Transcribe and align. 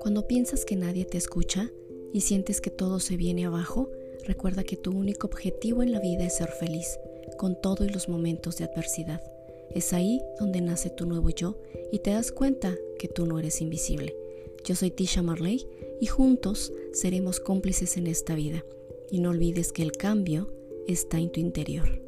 Cuando 0.00 0.26
piensas 0.26 0.64
que 0.64 0.76
nadie 0.76 1.04
te 1.04 1.18
escucha 1.18 1.70
y 2.14 2.22
sientes 2.22 2.62
que 2.62 2.70
todo 2.70 3.00
se 3.00 3.18
viene 3.18 3.44
abajo, 3.44 3.90
recuerda 4.24 4.64
que 4.64 4.78
tu 4.78 4.90
único 4.92 5.26
objetivo 5.26 5.82
en 5.82 5.92
la 5.92 6.00
vida 6.00 6.24
es 6.24 6.36
ser 6.36 6.48
feliz, 6.48 6.98
con 7.36 7.60
todo 7.60 7.84
y 7.84 7.90
los 7.90 8.08
momentos 8.08 8.56
de 8.56 8.64
adversidad. 8.64 9.20
Es 9.74 9.92
ahí 9.92 10.22
donde 10.38 10.62
nace 10.62 10.88
tu 10.88 11.04
nuevo 11.04 11.28
yo 11.28 11.60
y 11.92 11.98
te 11.98 12.12
das 12.12 12.32
cuenta 12.32 12.74
que 12.98 13.08
tú 13.08 13.26
no 13.26 13.38
eres 13.38 13.60
invisible. 13.60 14.16
Yo 14.64 14.74
soy 14.74 14.90
Tisha 14.90 15.22
Marley 15.22 15.66
y 16.00 16.06
juntos 16.06 16.72
seremos 16.92 17.38
cómplices 17.38 17.98
en 17.98 18.06
esta 18.06 18.34
vida. 18.34 18.64
Y 19.10 19.20
no 19.20 19.30
olvides 19.30 19.70
que 19.70 19.82
el 19.82 19.92
cambio 19.92 20.50
está 20.86 21.18
en 21.18 21.30
tu 21.30 21.40
interior. 21.40 21.99